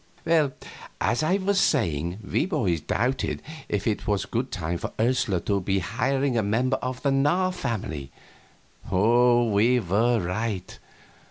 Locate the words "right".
10.19-10.79